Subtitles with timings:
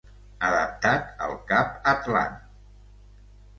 [0.47, 2.43] Adapta't al cap atlant.